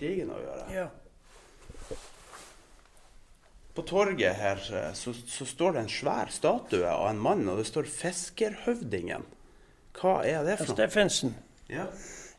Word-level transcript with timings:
krigen 0.00 0.32
å 0.32 0.38
gjøre. 0.40 0.64
Ja. 0.74 0.88
På 3.76 3.84
torget 3.86 4.34
her 4.40 4.62
eh, 4.74 4.88
så, 4.98 5.12
så 5.14 5.46
står 5.46 5.76
det 5.76 5.84
en 5.84 5.92
svær 5.92 6.32
statue 6.34 6.88
av 6.90 7.10
en 7.12 7.20
mann, 7.22 7.44
og 7.48 7.60
det 7.60 7.68
står 7.68 7.86
'Fiskerhøvdingen'. 7.90 9.28
Hva 10.00 10.16
er 10.24 10.42
det 10.46 10.58
for 10.58 10.72
noe? 10.72 10.78
Steffensen. 10.78 11.36
Ja. 11.70 11.86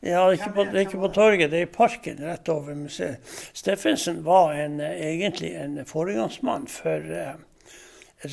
Ja, 0.02 0.24
ikke 0.34 0.50
på, 0.56 0.64
ikke 0.82 0.98
på 0.98 1.12
torget, 1.14 1.52
det 1.54 1.60
er 1.60 1.68
i 1.68 1.70
parken 1.70 2.18
rett 2.26 2.50
over 2.50 2.74
museet. 2.74 3.22
Steffensen 3.54 4.24
var 4.26 4.56
en, 4.58 4.80
eh, 4.82 4.98
egentlig 5.12 5.54
en 5.62 5.78
foregangsmann 5.86 6.66
for 6.68 7.06
uh, 7.06 7.36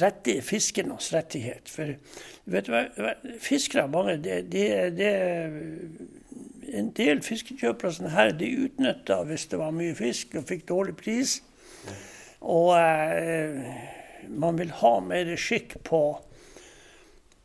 rettig, 0.00 0.38
fiskernes 0.48 1.10
rettighet. 1.12 1.68
For 1.68 1.92
vet 2.48 2.70
du 2.70 2.72
hva, 2.72 3.12
fiskere, 3.44 3.84
mange, 3.92 4.16
de, 4.24 4.40
de, 4.48 4.64
det 4.96 5.12
En 6.74 6.92
del 6.96 7.22
fiskekjøpere 7.24 7.92
sånn 7.96 8.10
her, 8.12 8.32
de 8.36 8.48
utnytta 8.66 9.16
hvis 9.28 9.46
det 9.52 9.58
var 9.60 9.72
mye 9.76 9.94
fisk 9.96 10.34
og 10.38 10.48
fikk 10.48 10.62
dårlig 10.68 10.96
pris. 10.98 11.30
Og 12.44 12.70
eh, 12.76 13.52
man 14.28 14.58
vil 14.60 14.70
ha 14.82 14.94
mer 15.04 15.26
skikk 15.40 15.70
på 15.88 16.02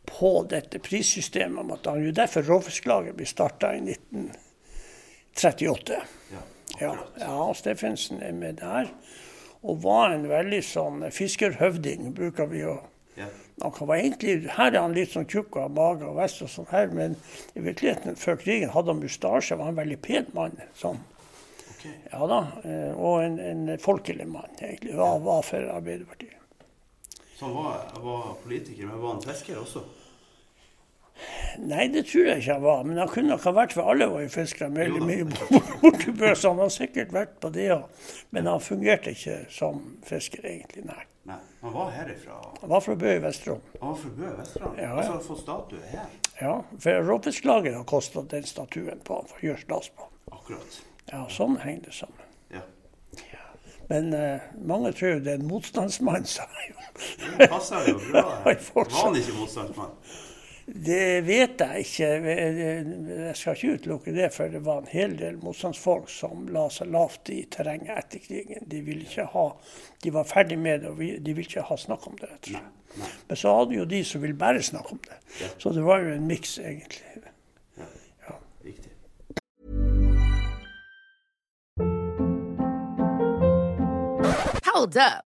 på 0.04 0.44
dette 0.52 0.80
prissystemet. 0.84 1.66
måtte 1.66 1.90
han 1.90 2.04
jo 2.04 2.12
derfor 2.12 2.44
Råfisklaget 2.44 3.16
ble 3.16 3.26
starta 3.26 3.76
i 3.76 3.80
1938. 3.80 5.94
ja. 6.34 6.40
Ja, 6.82 6.98
ja, 7.20 7.54
Steffensen 7.54 8.22
er 8.22 8.34
med 8.34 8.54
der. 8.62 8.90
Og 9.64 9.84
var 9.84 10.12
en 10.12 10.30
veldig 10.30 10.64
sånn 10.66 11.12
fiskerhøvding, 11.14 12.14
bruker 12.18 12.46
vi 12.52 12.64
å 12.68 12.80
ja. 13.18 13.30
han 13.62 13.88
var 13.88 13.96
egentlig, 13.96 14.50
Her 14.58 14.72
er 14.72 14.80
han 14.82 14.96
litt 14.96 15.14
sånn 15.14 15.28
tjukk 15.30 15.58
av 15.62 15.74
mage 15.76 16.08
og 16.08 16.18
vest, 16.18 16.42
og 16.46 16.52
sånn 16.52 16.70
her, 16.72 16.94
men 16.94 17.18
i 17.54 17.64
virkeligheten 17.64 18.20
før 18.20 18.40
krigen 18.42 18.74
hadde 18.74 18.94
han 18.94 19.02
mustasje. 19.04 19.58
Var 19.60 19.74
en 19.74 19.82
veldig 19.82 20.00
pen 20.02 20.30
mann. 20.38 20.58
sånn. 20.78 21.02
Okay. 21.74 21.98
Ja 22.12 22.28
da, 22.32 22.40
eh, 22.64 22.94
Og 22.96 23.24
en, 23.24 23.40
en 23.40 23.78
folkelig 23.82 24.28
mann, 24.28 24.54
egentlig. 24.60 24.96
Var, 24.98 25.20
var 25.26 25.44
for 25.46 25.74
Arbeiderpartiet. 25.76 26.40
Så 27.36 27.46
han 27.46 27.56
var, 27.58 27.92
var 28.00 28.34
politiker, 28.44 28.88
men 28.88 29.02
var 29.02 29.16
han 29.18 29.26
fisker 29.26 29.60
også? 29.60 29.84
Nei, 31.62 31.88
det 31.94 32.06
tror 32.10 32.28
jeg 32.30 32.42
ikke 32.42 32.54
han 32.58 32.64
var. 32.64 32.84
Men 32.88 32.98
han 33.02 33.10
kunne 33.12 33.34
nok 33.34 33.48
ha 33.48 33.54
vært, 33.56 33.74
for 33.78 33.94
alle 33.94 34.08
var 34.12 34.24
jo 34.26 34.32
fiskere 34.34 34.70
borti 35.84 36.14
Bø, 36.18 36.34
så 36.36 36.54
han 36.54 36.62
har 36.64 36.72
sikkert 36.74 37.14
vært 37.14 37.40
på 37.44 37.52
det 37.54 37.70
òg. 37.76 38.06
Men 38.36 38.50
han 38.50 38.64
fungerte 38.64 39.14
ikke 39.14 39.44
som 39.54 39.82
fisker, 40.08 40.46
egentlig. 40.50 40.86
Nei. 40.90 41.04
Nei, 41.30 41.38
han 41.62 41.74
var 41.74 41.92
herifra. 41.96 42.40
Han 42.62 42.70
var 42.70 42.82
fra 42.84 42.96
Bø 43.00 43.14
i 43.16 43.20
Vesterålen. 43.24 43.62
Han 43.80 43.94
var 43.94 44.00
fra 44.02 44.10
Bø 44.18 44.32
Vestland. 44.40 44.80
Ja, 44.82 44.84
ja. 44.84 44.96
Og 44.96 45.04
så 45.04 45.12
har 45.12 45.16
han 45.16 45.28
fått 45.28 45.44
statue 45.44 45.92
her. 45.92 46.18
Ja, 46.42 46.56
for 46.84 47.08
Råfisklaget 47.08 47.78
har 47.78 47.86
kosta 47.88 48.26
den 48.34 48.44
statuen 48.50 49.00
på 49.08 49.22
han 49.22 49.30
for 49.30 49.40
å 49.40 49.48
gjøre 49.48 49.64
stas 49.64 49.90
på. 49.96 50.10
Akkurat. 50.34 50.82
Ja, 51.12 51.22
sånn 51.32 51.56
henger 51.64 51.88
det 51.88 51.96
sammen. 51.96 52.28
Ja. 52.52 52.66
Men 53.88 54.14
eh, 54.18 54.44
mange 54.68 54.92
tror 54.98 55.16
jo 55.16 55.24
det 55.24 55.38
er 55.38 55.40
en 55.40 55.48
motstandsmann, 55.48 56.28
sa 56.28 56.48
jeg 56.60 56.74
jo. 56.74 56.86
Det 57.40 57.50
passer 57.52 57.88
jo 57.88 57.98
bra. 58.10 58.26
Var 58.44 58.94
han 59.00 59.20
ikke 59.20 59.38
motstandsmann? 59.40 59.96
Det 60.66 61.22
vet 61.28 61.60
jeg 61.60 61.84
ikke. 61.84 62.10
Jeg 62.24 63.36
skal 63.36 63.58
ikke 63.58 63.74
utelukke 63.78 64.14
det, 64.16 64.30
for 64.32 64.52
det 64.52 64.62
var 64.64 64.80
en 64.80 64.92
hel 64.94 65.18
del 65.20 65.36
motstandsfolk 65.44 66.08
som 66.12 66.46
la 66.56 66.70
seg 66.72 66.92
lavt 66.94 67.32
i 67.34 67.42
terrenget 67.52 67.98
etter 68.00 68.24
krigen. 68.24 68.64
De 68.72 68.80
ville 68.86 69.04
ikke 69.04 69.28
ha, 69.34 69.50
de 70.04 70.14
var 70.16 70.30
ferdig 70.30 70.60
med 70.60 70.86
det, 70.86 70.94
og 70.94 71.04
de 71.04 71.36
ville 71.36 71.50
ikke 71.50 71.68
ha 71.68 71.78
snakk 71.80 72.08
om 72.08 72.16
det. 72.22 72.32
rett 72.32 72.48
og 72.48 72.56
slett. 72.56 72.80
Men 73.28 73.42
så 73.42 73.56
hadde 73.58 73.76
jo 73.76 73.90
de 73.90 74.04
som 74.06 74.22
ville 74.24 74.38
bare 74.40 74.64
snakke 74.64 74.96
om 74.96 75.04
det. 75.04 75.20
Så 75.58 75.74
det 75.76 75.84
var 75.84 76.00
jo 76.06 76.14
en 76.14 76.28
miks, 76.30 76.56
egentlig. 76.60 77.04
Ja. 78.24 78.40
Riktig. 78.64 78.92
Hold 84.72 84.98
up. 84.98 85.33